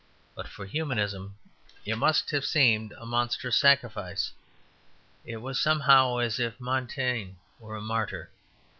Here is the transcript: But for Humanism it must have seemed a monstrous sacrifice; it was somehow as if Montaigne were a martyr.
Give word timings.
But 0.33 0.47
for 0.47 0.65
Humanism 0.65 1.35
it 1.85 1.95
must 1.95 2.31
have 2.31 2.43
seemed 2.43 2.91
a 2.93 3.05
monstrous 3.05 3.55
sacrifice; 3.55 4.31
it 5.25 5.37
was 5.37 5.61
somehow 5.61 6.17
as 6.17 6.39
if 6.39 6.59
Montaigne 6.59 7.33
were 7.59 7.75
a 7.75 7.81
martyr. 7.81 8.31